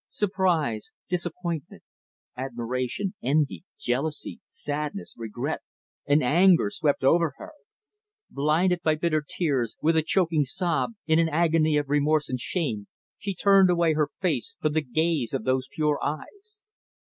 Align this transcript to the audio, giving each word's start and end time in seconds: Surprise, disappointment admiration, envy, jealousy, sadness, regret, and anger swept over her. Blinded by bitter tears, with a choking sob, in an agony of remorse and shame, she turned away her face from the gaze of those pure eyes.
Surprise, 0.09 0.93
disappointment 1.11 1.83
admiration, 2.35 3.13
envy, 3.21 3.63
jealousy, 3.77 4.41
sadness, 4.49 5.13
regret, 5.15 5.59
and 6.07 6.23
anger 6.23 6.71
swept 6.71 7.03
over 7.03 7.33
her. 7.37 7.51
Blinded 8.27 8.81
by 8.81 8.95
bitter 8.95 9.21
tears, 9.21 9.77
with 9.79 9.95
a 9.95 10.01
choking 10.01 10.43
sob, 10.43 10.93
in 11.05 11.19
an 11.19 11.29
agony 11.29 11.77
of 11.77 11.87
remorse 11.87 12.29
and 12.29 12.39
shame, 12.39 12.87
she 13.19 13.35
turned 13.35 13.69
away 13.69 13.93
her 13.93 14.09
face 14.19 14.57
from 14.59 14.73
the 14.73 14.81
gaze 14.81 15.35
of 15.35 15.43
those 15.43 15.67
pure 15.71 16.03
eyes. 16.03 16.63